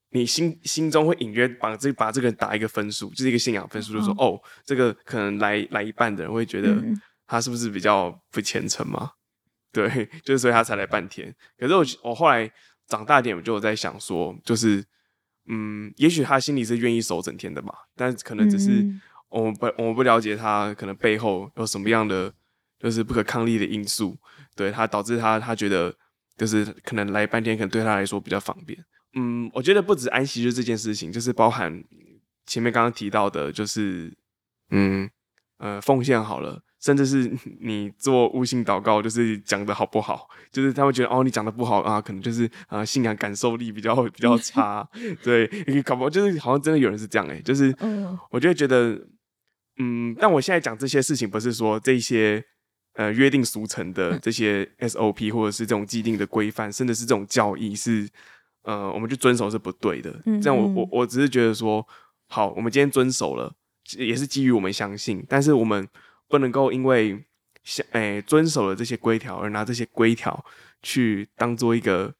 [0.09, 6.75] 你心心中会隐约把这把这个人打一个分数，就是一个信仰分数，就是说哦，哦，这个可能来来一半的人会觉得
[7.25, 9.11] 他是不是比较不虔诚嘛？
[9.73, 11.33] 对，就是所以他才来半天。
[11.57, 12.51] 可是我我后来
[12.87, 14.85] 长大点，我就有在想说，就是
[15.47, 18.85] 嗯，也许他心里是愿意守整天的嘛，但可能只是
[19.33, 22.33] 我们不我们不了解他可能背后有什么样的。
[22.79, 24.17] 就是不可抗力的因素，
[24.57, 25.95] 对他导致他他觉得
[26.35, 28.77] 就是可能来半天，可能对他来说比较方便。
[29.15, 31.81] 嗯，我觉得不止安息日这件事情，就是包含
[32.45, 34.13] 前面刚刚提到的，就是
[34.71, 35.09] 嗯
[35.59, 44.85] 呃奉献好了，甚至是 你做悟性祷告，就是讲的好不好，就是他会觉得哦你讲的不好啊，可能就是啊、呃、信仰感受力比较比较差，
[45.23, 47.73] 对，你搞不好就是好像真的有人是这样哎、欸，就是
[48.29, 49.01] 我就会觉得
[49.77, 52.45] 嗯，但我现在讲这些事情，不是说这些。
[52.95, 58.07] 呃约定俗成的这些 SOP 或者是这种既定的规范，甚至是这种教义是
[58.61, 60.13] 呃我们去遵守是不对的。
[60.39, 61.83] 这样我我我只是觉得说，
[62.27, 63.51] 好，我们今天遵守了，
[63.97, 65.89] 也是基于我们相信，但是我们
[66.27, 67.25] 不能够因为
[67.63, 70.45] 相诶遵守了这些规条而拿这些规条
[70.83, 72.13] 去当做一个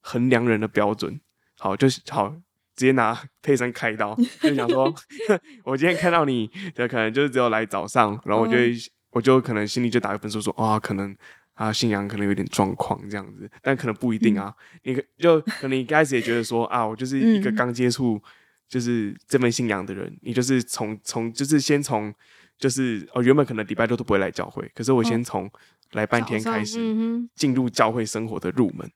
[0.00, 1.20] 衡量人的标准。
[1.56, 2.34] 好，就是好，
[2.76, 4.92] 直接拿佩珊开刀， 就想说，
[5.64, 8.74] 我今天看到你的可能就是只有来早上，然后我就、嗯、
[9.10, 11.16] 我就可能心里就打个分数说，啊、哦，可能
[11.54, 18.20] 啊信仰可能有点状况这样子，但可能不一定啊，嗯、你就可能一开始也觉得说啊，我就是一个刚接触
[18.68, 22.12] 就是这份信仰的人，你就是从从就是先从
[22.58, 25.48] 就是哦原本可能礼拜六都不会来教会，可是我先从
[25.92, 26.78] 来半天开始
[27.36, 28.90] 进入教会生活的入门，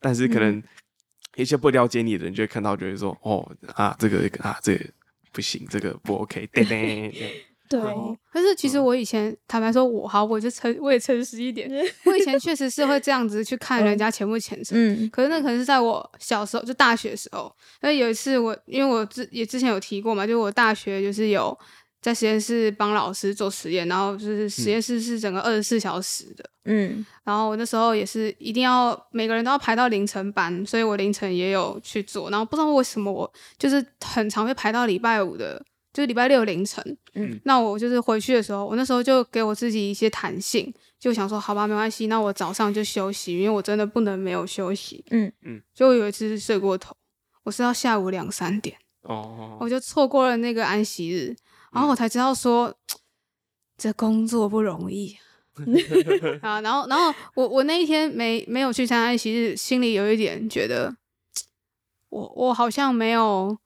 [0.00, 0.62] 但是可能。
[1.36, 4.84] 一些不了解你的人就会看到，觉得说，哦啊，这个啊，这个
[5.32, 7.12] 不行，这个不 OK，对对
[7.68, 7.80] 对。
[8.32, 11.70] 可是其实我以前坦白说，我好，我就诚，我也诚实一点。
[12.04, 14.76] 我以前确实是会这样子去看人家前不前程。
[14.78, 15.08] 嗯。
[15.10, 17.54] 可是那可能是在我小时候，就大学的时候。
[17.80, 21.58] 那有一次我，因为我之也之前有提过嘛，就我大学就是有。
[22.04, 35.64] 在实验室帮老师做实验，然后就是实验室是整个二十四小时的，嗯，然后我那时候也是一定要每个人都要排到凌晨班，所以我凌晨也有去做，然后不知道为什么我就是很常会排到礼拜五的，
[35.94, 45.32] 就是礼拜六凌晨，嗯，那我就是回去的时候，我那时候就给我自己一些弹性，就想说好吧，没关系，那我早上就休息，因为我真的不能没有休息，嗯。
[45.42, 46.94] 嗯，就我有一次是睡过头，
[47.44, 51.34] 我是到下午两三点，哦，我就错过了那个安息日。
[51.74, 52.72] 然后我才知道说，
[53.76, 55.16] 这工作不容易
[56.40, 56.60] 啊。
[56.60, 60.94] 然后，然后我我那一天没没有去参加安息日，心里有一点觉得，
[62.10, 63.58] 我我好像没有，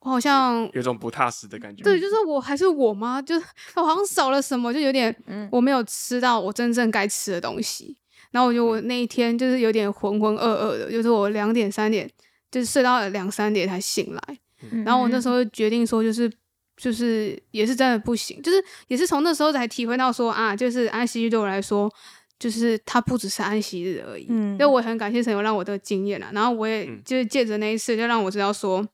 [0.00, 1.82] 我好像有种不踏实的感觉。
[1.82, 3.20] 对，就是我还是我吗？
[3.26, 3.34] 就
[3.74, 5.14] 我好像少了什么，就有点，
[5.50, 7.96] 我没有吃到我真正该吃的东西。
[8.30, 12.08] 然后我就我那一天就是有点浑浑噩噩的，就是我两点三点
[12.52, 14.38] 就是睡到了两三点才醒来。
[14.84, 16.30] 然后我那时候决定说，就是。
[16.76, 21.90] 就是也是真的不行，就是也是从那时候才体会到说啊，就是安息日对我来说，
[22.38, 24.26] 就是它不只是安息日而已。
[24.28, 28.86] 嗯，所以我很感谢神有让我这个经验啊，然后我也就是借着那一次，就让我知道说，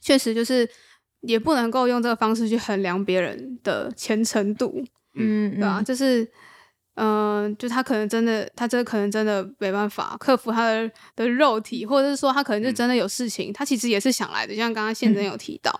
[0.00, 0.68] 确实就是
[1.22, 4.84] 也不能够用这个方式去衡量别人的虔诚度。
[5.14, 5.82] 嗯，对吧？
[5.82, 6.22] 就是
[6.94, 15.72] 嗯、呃，就他可能真的，他这可能真的没办法克服他的的肉体，或者是说他可能就真的有事情，他其实也是想来的，就像刚刚宪真有提到。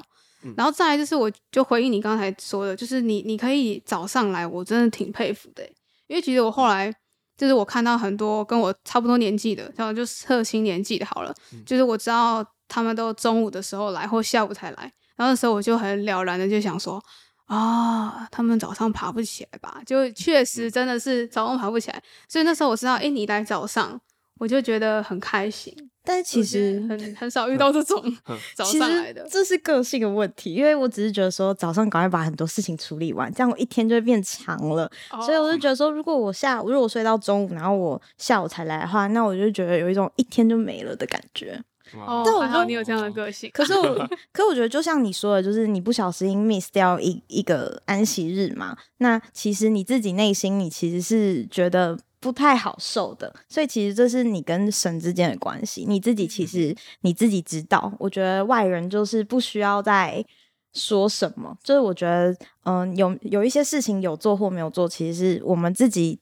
[0.57, 5.62] 然后再来就是，我就回应你刚才说的，就是你你可以早上来，我真的挺佩服的。
[6.07, 6.92] 因为其实我后来
[7.37, 11.35] 就是我看到很多跟我差不多年纪的，然后就测新年纪的好了，
[11.66, 17.03] 就是我知道他们都中午的时候来或下午才来，然后那时候我就很了然的就想说
[17.46, 19.81] 啊，他们早上爬不起来吧？
[19.87, 24.01] 就确实真的是早上爬不起来，所以那时候我知道，哎，你来早上，
[24.38, 25.74] 我就觉得很开心。
[26.05, 28.03] 但其实很很少遇到这种
[28.57, 30.55] 早上来的，这是个性的问题。
[30.55, 34.90] 因为我只是觉得说早上赶快把很多事情处理完，这样我一天就会变长了。
[35.11, 35.22] Oh.
[35.22, 41.62] 所以我就觉得说，如果我下午如果我睡到中午，然后我下午才来的话，那我就觉得有一种一天就没了的感觉。
[41.92, 43.51] 哦，但我觉得你有这样的个性。
[43.53, 48.74] 可是我， 可是我觉得就像你说的，就是你不小心 miss 掉一一个安息日嘛。
[48.96, 51.98] 那其实你自己内心，你其实是觉得。
[52.20, 55.85] 不太好受的，所以其实这是你跟神之间的关系。
[55.87, 60.24] 你自己其实你自己知道，我觉得外人就是不需要再
[60.72, 61.57] 说什么。
[61.62, 62.33] 就是我觉得，
[62.64, 66.18] 嗯、呃，有有一些事情有做或没有做，其实是我们自己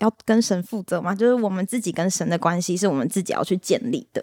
[0.00, 1.14] 要跟神负责嘛。
[1.14, 4.22] 就是我们自己跟神的关系是我们自己要去建立的。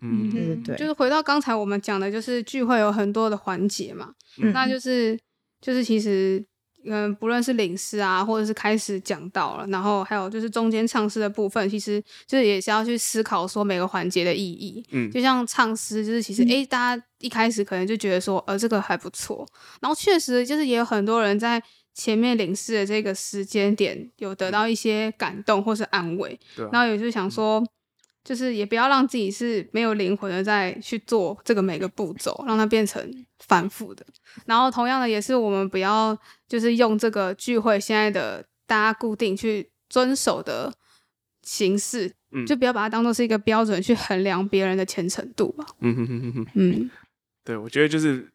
[0.00, 0.76] 嗯，对对对。
[0.76, 5.16] 就是回到刚才我们讲的，就是聚会有很多的环节嘛，嗯、那就是
[5.60, 6.44] 就是其实。
[6.88, 14.84] 嗯，不论是领诗啊，或者是开始讲到了，然后还有就是中间唱诗的部分，其实就是也是要去思考说每个环节的意义。
[14.90, 19.46] 嗯，就像唱诗，就是其实诶、欸，大家一开始可能就觉得说，呃，这个还不错。
[19.80, 21.62] 然后确实就是也有很多人在
[21.94, 26.38] 前面领诗的这个时间点有得到一些感动或是安慰。
[26.72, 27.60] 然后也就想说。
[27.60, 27.66] 嗯
[28.26, 34.04] 就是也不要让自己是没有灵魂的在去做这个每个步骤，让它变成反复的。
[34.46, 40.74] 然后同样的也是我们不要就是用这个聚会现在的大家固定去遵守的
[41.42, 45.64] 形式，嗯，就不要把它当做是一个标准去衡量别人的虔诚度吧。
[45.78, 46.90] 嗯哼哼哼哼，嗯，
[47.44, 48.28] 对，我觉得就是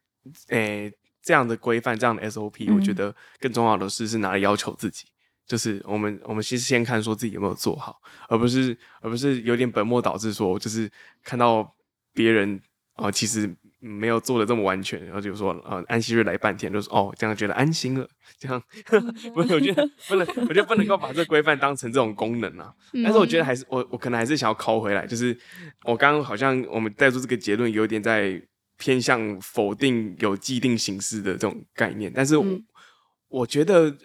[0.47, 5.03] 诶、欸、这样的规范，这样的 SOP，、嗯、我觉得更重要的是是拿来要求自己。
[5.47, 10.89] 就是我们，我们其实先看说自己有没有做好，而不是，而不是有点本末倒置说，就是
[11.23, 11.75] 看到
[12.13, 12.55] 别人
[12.93, 18.61] 啊、呃，其实没有做的这么完全，然后就说呃安息日来半天，就是哦这样觉得安心了，这样
[19.33, 22.73] 不是我觉得 不能，我觉得不能够把这规范当成这种功能啊。
[23.03, 25.37] 但是我觉得还是我我可能还是想要拷回来，就是
[25.85, 28.41] 我刚刚好像我们带出这个结论有点在
[28.77, 32.63] 偏向否定有既定形式的这种概念，但是我，嗯、
[33.27, 33.95] 我觉得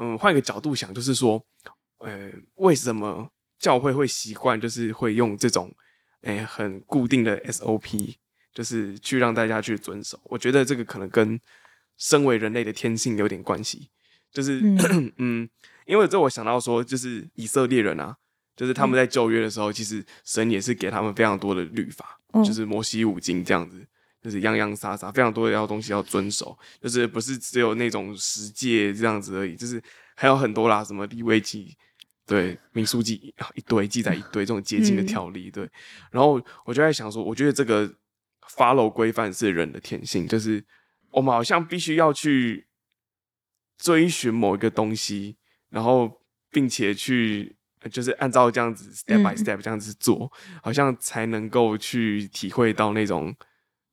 [0.00, 1.40] 嗯换一个角度想，就是说
[1.98, 5.72] 呃为什么教会会习惯就是会用这种
[6.22, 8.16] 诶、呃、很固定的 SOP。
[8.52, 11.40] 就是去让大家去遵守，我觉得这个可能跟
[11.96, 13.88] 身为人类的天性有点关系。
[14.32, 15.48] 就是嗯， 嗯，
[15.86, 18.16] 因为这我想到说，就是以色列人啊，
[18.56, 23.86] 就是他们在旧约的时候，嗯、其实神也是给他们非常多的律法，嗯、就是摩西五经这样子，
[24.22, 29.82] 就是洋洋洒洒非常多的要东西要遵守，就是不是只有那种十戒这样子而已，就是
[30.14, 31.76] 还有很多啦，什么利未记，
[32.26, 35.68] 对，民书记一堆记载一堆这种洁净的条例，对。
[36.10, 37.92] 然后我就在想说，我觉得这个。
[38.56, 40.64] Follow 规范是人的天性，就是
[41.12, 42.66] 我们好像必须要去
[43.78, 45.36] 追寻某一个东西，
[45.68, 47.54] 然后并且去
[47.92, 53.32] 就是按照这样子 step by step 这样子做，嗯、好像才能够去体会到那种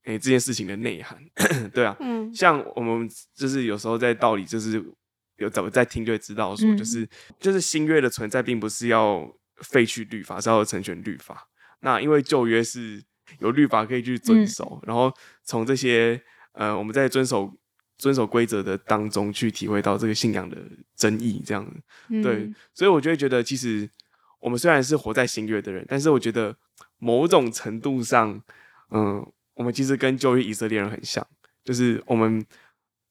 [0.08, 1.18] 诶、欸、这件事情的内涵。
[1.72, 4.84] 对啊，嗯，像我们就是有时候在道理就是
[5.38, 9.26] 有怎么在听就会知道说，就是、嗯、就是新约的存在并不是要
[9.58, 11.48] 废去律法，是要成全律法。
[11.82, 13.04] 那因为旧约是。
[13.40, 16.18] 有律法可以去遵守，嗯、然后从这些
[16.54, 17.54] 呃，我们在遵守
[17.98, 20.58] 遵守规则的当中去体会到这个信仰的
[20.96, 21.70] 真意，这样、
[22.08, 23.88] 嗯、对，所以我就会觉得，其实
[24.40, 26.56] 我们虽然是活在新约的人，但是我觉得
[27.00, 28.42] 某种程度上，
[28.92, 31.26] 嗯、呃，我们其实跟旧约以色列人很像，
[31.64, 32.46] 就是我们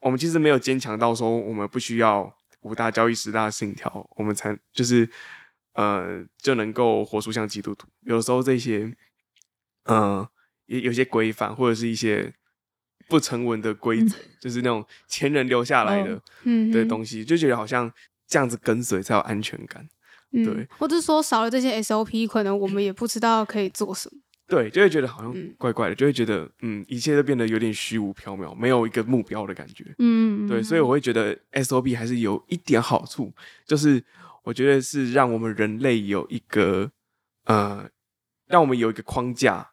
[0.01, 5.09] 我们其实没有坚强到说我们不需要五大教义十大信条，我们才就是
[5.75, 7.87] 呃就能够活出像基督徒。
[8.01, 8.97] 有时候这些。
[9.89, 10.27] 嗯，
[10.67, 12.35] 也有些规范或者是一些
[13.07, 16.21] 不成文的规则，嗯、就是那种前人留下来的
[16.73, 17.89] 的东西，就觉得好像
[18.27, 19.89] 这样子跟随才有安全感。
[20.33, 24.21] 嗯、对，或者说少了这些 SOP，可能我们也不知道可以做什么。
[24.47, 29.95] 对，就会觉得好像怪怪的，就会觉得嗯，一切都变得有点虚无缥缈，没有一个目标的感觉。
[29.99, 33.33] 嗯，对，所以我会觉得 SOP 还是有一点好处，
[33.67, 34.03] 就是
[34.43, 36.91] 我觉得是让我们人类有一个
[37.45, 37.89] 呃，
[38.47, 39.71] 让我们有一个框架。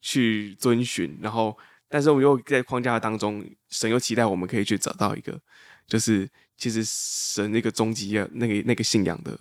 [0.00, 5.38] 去遵循，然后，但是我们又在框架当中，神又期待我们可以去找到一个，
[5.88, 6.26] 就是
[6.56, 9.36] 其实神那个终极啊，那个那个信仰的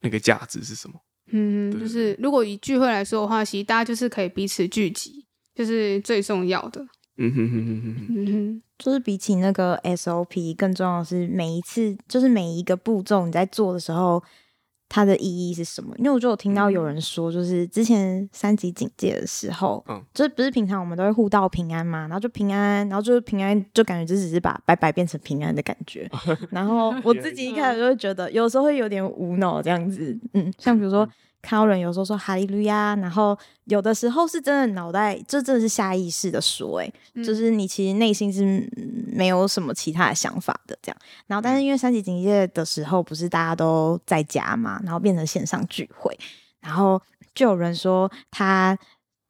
[0.00, 0.98] 那个价值是什么？
[1.32, 6.80] 嗯，就是如果以聚会来说的话，其实大家就是可以彼此聚集，就是最重要的。
[7.18, 14.22] 嗯哼哼哼哼，嗯哼，就是比起那个 SOP 更重要的是每一次，就是每一个步骤你在做的时候。
[14.88, 15.94] 它的意义是什么？
[15.98, 26.08] 因为我就有听到有人说，就是之前三级警戒的时候，嗯，就是不是平常我们都会互道平安嘛，然后就平安，然后就是平安，就感觉就只是把拜拜变成平安的感觉。
[26.50, 31.08] 然后我自己一开始就会觉得，有时候会有点无脑这样子，嗯，像比如说。
[31.46, 38.68] 看到人有时候说哈利路亚，然后有的时候是真的脑袋，这真的是下意识的说，哎，嗯、就是你其实内心是
[39.06, 40.96] 没有什么其他的想法的这样。
[41.28, 46.18] 然后，但是因为三级警戒的时候，不是大家都在家嘛，然后变成线上聚会，
[46.58, 47.00] 然后
[47.32, 48.76] 就有人说他。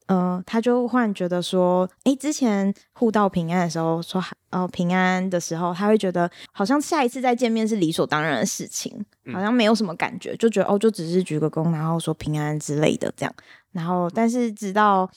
[0.07, 13.35] 嗯、呃，他就忽然觉得说，哎，之前互道平安的时候，说哦平安的时候，他会觉得好像下一次再见面是理所当然的事情，好像没有什么感觉，就觉得哦，就只是鞠个躬，然后说平安之类的这样。
[13.73, 15.11] 然后，但是直到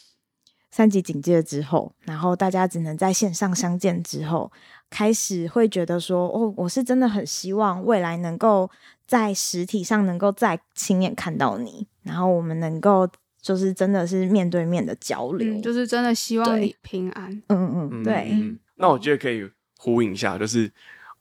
[0.72, 4.52] 三级警戒之后，然后大家只能在线上相见之后，
[4.90, 8.70] 开始会觉得说，哦，我是真的很希望未来能够
[9.06, 13.08] 在实体上能够再亲眼看到你，然后我们能够。
[13.42, 17.32] 就是真的是面对面的交流，嗯、就是真的希望你平安。
[17.48, 18.60] 嗯嗯嗯，对嗯。
[18.76, 20.70] 那我觉得可以呼应一下，就是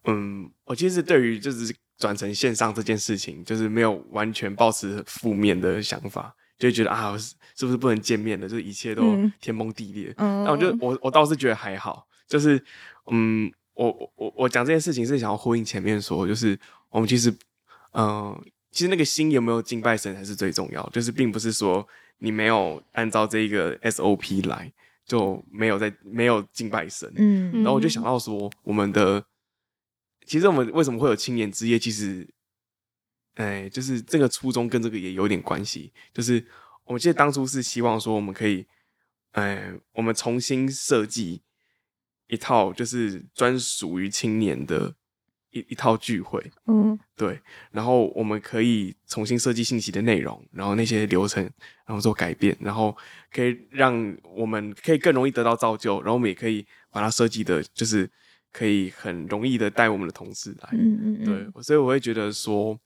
[0.05, 9.03] 嗯，我其实对于就是转成线上这件事情，就是没有完全抱持负面的想法，就觉得啊，是不是不能见面的，就是一切都
[9.41, 10.13] 天崩地裂。
[10.17, 12.61] 嗯，那我就我我倒是觉得还好，就是
[13.11, 16.59] 嗯，我我我讲这件事情是想要呼应前面说，就是
[16.91, 17.33] 我们其实
[17.93, 18.37] 嗯，
[18.71, 21.87] 其实那个心有没有敬拜神才是最重要，就是并不是说。
[22.19, 24.73] 你没有按照这个 SOP 来，
[25.05, 27.13] 就没有在没有敬拜神。
[27.17, 29.25] 嗯，然后我就想到说，我们的
[30.27, 31.79] 其实我们为什么会有青年之夜？
[31.79, 32.29] 其实，
[33.35, 35.93] 哎，就是这个初衷跟这个也有点关系。
[36.13, 36.45] 就是
[36.85, 38.67] 我记得当初是希望说，我们可以，
[39.33, 41.43] 哎，我们重新设计
[42.27, 44.95] 一套就是专属于青年的
[45.51, 47.41] 一一套聚会，嗯，对，
[47.71, 51.43] 然后我们可以重新设计信息的内容，然后那些流程，
[51.87, 52.95] 然后做改变，然后
[53.33, 58.11] 可以让我们可以更容易得到造就，然后我们也可以把它设计的，就是
[58.53, 62.79] 可以很容易的带我们的同事来，嗯嗯嗯，对，所以我会觉得说，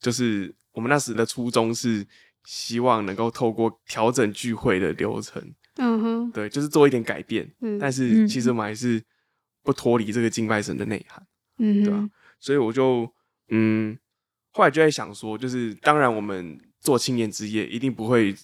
[0.00, 2.06] 就是我们那时的初衷是
[2.44, 5.42] 希望能够透过调整聚会的流程，
[5.76, 9.02] 嗯哼，对，就是做一点改变，嗯但是其实我们还是
[9.62, 11.22] 不脱离这个敬拜神的内涵。
[11.58, 13.10] 嗯哼，对啊，所以我就
[13.48, 13.98] 嗯，
[14.52, 18.34] 后来就在想说，就是当然我们做青年之夜，一定不会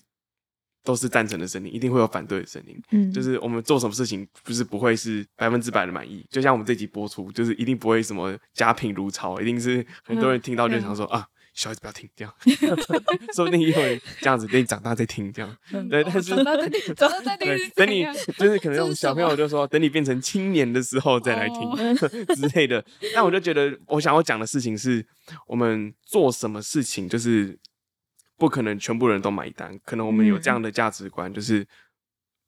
[0.85, 2.81] 都是赞成的声音，一定会有反对的声音。
[2.91, 6.27] 嗯，就是我们做什么事情，不是不会是百分之百的满意。
[6.31, 11.29] 就像我们这集播出，就是一定不会什么家贫如潮，一定是很多人听到就想说、嗯、啊。
[11.55, 12.35] 小孩子不要听，这样，
[13.37, 15.57] 说不定一会这样子，等你长大再听，这样。
[15.91, 18.05] 对，但是长大再听， 长大再听，等你
[18.39, 21.95] 就是可能那种小朋友就说，等你变成青年的时候再来听
[22.35, 22.83] 之类的。
[23.15, 25.07] 那我就觉得，我想要讲的事情是，
[25.47, 27.59] 我们做什么事情，就是
[28.39, 29.79] 不可能全部人都买单。
[29.85, 31.67] 可能我们有这样的价值观，就是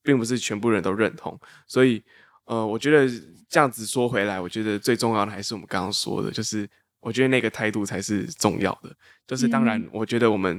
[0.02, 1.38] 并不是全部人都认同。
[1.66, 2.02] 所以，
[2.46, 3.06] 呃，我觉得
[3.50, 6.66] 这样子说回来，我觉得最重要的还是我们刚刚说的，就是。
[7.04, 8.96] 我觉得那个态度才是重要的，
[9.26, 10.56] 就是当然，我觉得我们，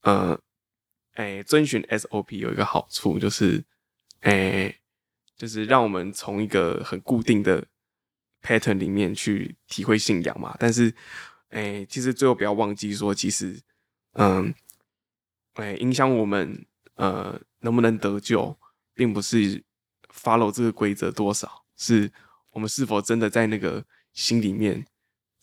[0.00, 0.40] 嗯、呃，
[1.12, 3.62] 哎、欸，遵循 SOP 有一个好处，就是，
[4.20, 4.80] 哎、欸，
[5.36, 7.66] 就是让我们从一个很固定的
[8.40, 10.56] pattern 里面去体会信仰嘛。
[10.58, 10.88] 但是，
[11.50, 13.60] 哎、欸，其实最后不要忘记说，其实，
[14.14, 14.54] 嗯，
[15.52, 16.64] 哎、欸，影响我们
[16.94, 18.58] 呃能不能得救，
[18.94, 19.62] 并不是
[20.10, 22.10] follow 这个规则多少，是
[22.52, 24.86] 我们是否真的在那个心里面。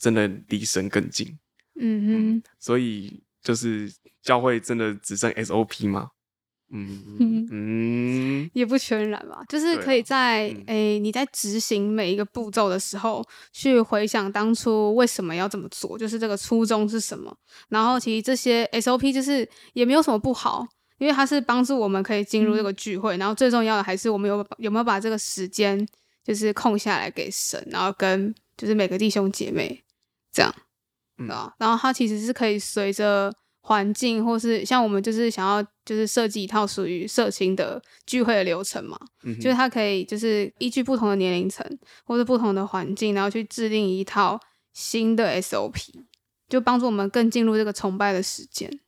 [0.01, 1.37] 真的离神更近，
[1.79, 3.87] 嗯哼，所以就是
[4.23, 6.09] 教会真的只剩 SOP 吗？
[6.73, 17.31] 嗯 嗯，嗯也不全然吧，就是可以在诶、嗯欸、你在执行每一个步骤的时候，去回想当初为什么要这么做，就是这个初衷是什么。
[17.69, 20.65] 然后其实这些 SOP 就是也没有什么不好，
[20.97, 23.17] 因为它是帮助我们可以进入这个聚会。
[23.17, 25.85] 嗯、然后最重要的还是我们有有没有把这个时间
[26.23, 29.83] 就是空下来给神，然后跟就是每个弟兄姐妹。
[30.31, 30.53] 这样，
[31.17, 31.47] 对吧？
[31.47, 41.65] 嗯、然后它其实是可以随着环境，或是像我们就是想要就是设计一套属于社青的聚会的流程嘛，嗯、就是它可以就是依据不同的年龄层
[42.05, 44.39] 或是不同的环境，然后去制定一套
[44.73, 45.73] 新的 SOP，
[46.49, 48.79] 就帮助我们更进入这个崇拜的时间。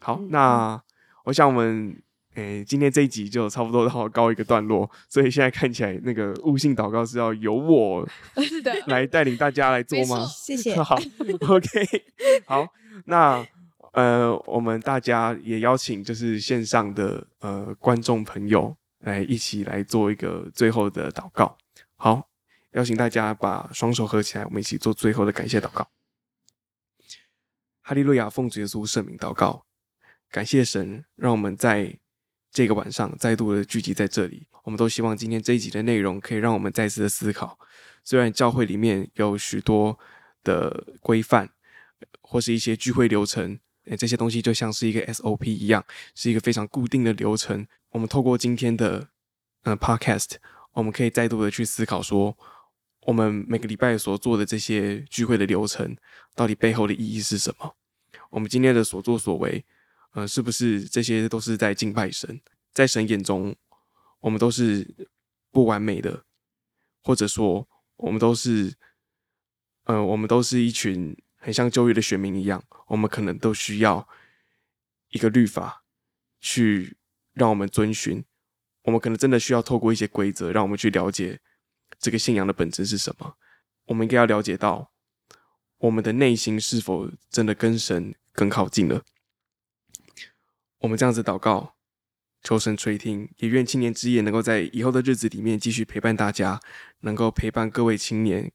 [0.00, 0.82] 好，那
[1.24, 2.02] 我想我们。
[2.38, 8.08] 诶、欸，今天这一集就差不多到告一个段落，所以现在看起来那个悟性祷告是要由我
[8.86, 10.24] 来带领大家来做吗？
[10.24, 10.74] 谢谢。
[10.80, 10.94] 好
[11.48, 12.04] ，OK，
[12.46, 12.64] 好，
[13.06, 13.44] 那
[13.92, 21.58] 呃，我们大家也邀请就是线上的呃观众朋友来一起来做一个最后的祷告。
[21.96, 22.28] 好，
[22.74, 25.88] 邀请大家把双手合起来，我们一起做最后的感谢祷告。
[27.82, 29.64] 哈利路亚，奉主耶稣圣名祷告，
[30.30, 31.98] 感谢神，让我们在。
[32.50, 37.58] 这个晚上再度的聚集在这里，我们都希望今天这一集的内容可以让我们再次的思考。
[38.02, 39.98] 虽然教会里面有许多
[40.42, 41.50] 的规范，
[42.22, 45.84] 或是一些聚会流程，诶，这些东西就像是一个 SOP 一样，
[46.14, 47.66] 是一个非常固定的流程。
[47.90, 49.08] 我们透过今天的
[49.64, 50.36] 呃 Podcast，
[50.72, 52.36] 我们可以再度的去思考说，
[53.02, 55.96] 我们每个礼拜所做的这些聚会的流程，
[56.34, 57.76] 到底背后的意义是什么？
[58.30, 59.64] 我们今天的所作所为。
[60.18, 62.40] 呃，是不是这些都是在敬拜神？
[62.72, 63.54] 在神眼中，
[64.18, 65.08] 我们都是
[65.52, 66.24] 不完美的，
[67.04, 68.74] 或者说，我们都是，
[69.84, 74.08] 呃，我们都是一群很像旧约的选民一样，我们可能都需要
[75.10, 75.84] 一个律法
[76.40, 76.96] 去
[77.32, 78.24] 让我们遵循。
[78.82, 81.38] 我们可能真的需要透过一些规则，让我们去了解
[82.00, 83.36] 这个信仰的本质是什么。
[83.84, 84.90] 我们应该要了解到，
[85.76, 89.04] 我们的内心是否真的跟神更靠近了。
[90.80, 91.74] 我们这样子祷告，
[92.42, 96.60] 求神垂听，也愿青年之夜能够在以后的日子里面继续陪伴大家，
[97.00, 98.52] 能够陪伴各位青年，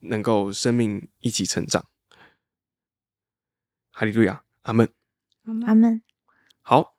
[0.00, 1.84] 能够生命一起成长。
[3.90, 4.88] 哈利路亚，阿门，
[5.66, 6.02] 阿门。
[6.60, 6.94] 好，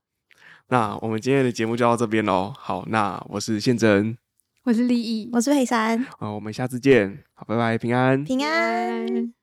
[0.68, 2.52] 那我们今天的节目就到这边喽。
[2.58, 4.18] 好，那我是宪真，
[4.64, 6.04] 我是立意，我是佩珊。
[6.18, 7.24] 好，我们下次见。
[7.34, 9.39] 好，拜拜，平安，平安。